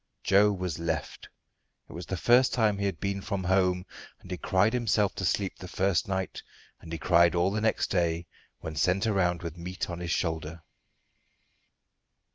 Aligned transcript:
Joe 0.23 0.51
was 0.51 0.79
left. 0.79 1.29
It 1.87 1.93
was 1.93 2.07
the 2.07 2.17
first 2.17 2.55
time 2.55 2.79
he 2.79 2.87
had 2.87 2.99
been 2.99 3.21
from 3.21 3.43
home, 3.43 3.85
and 4.19 4.31
he 4.31 4.37
cried 4.37 4.73
himself 4.73 5.13
to 5.13 5.25
sleep 5.25 5.59
the 5.59 5.67
first 5.67 6.07
night, 6.07 6.41
and 6.79 6.91
he 6.91 6.97
cried 6.97 7.35
all 7.35 7.51
the 7.51 7.61
next 7.61 7.91
day 7.91 8.25
when 8.61 8.75
sent 8.75 9.05
around 9.05 9.43
with 9.43 9.59
meat 9.59 9.91
on 9.91 9.99
his 9.99 10.09
shoulder. 10.09 10.63